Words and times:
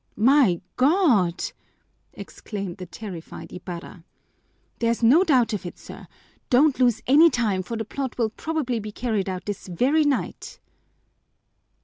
"My 0.15 0.59
God!" 0.77 1.45
exclaimed 2.13 2.77
the 2.77 2.87
terrified 2.87 3.53
Ibarra. 3.53 4.03
"There's 4.79 5.03
no 5.03 5.23
doubt 5.23 5.53
of 5.53 5.63
it, 5.63 5.77
sir. 5.77 6.07
Don't 6.49 6.79
lose 6.79 7.03
any 7.05 7.29
time, 7.29 7.61
for 7.61 7.77
the 7.77 7.85
plot 7.85 8.17
will 8.17 8.31
probably 8.31 8.79
be 8.79 8.91
carried 8.91 9.29
out 9.29 9.45
this 9.45 9.67
very 9.67 10.03
night." 10.03 10.59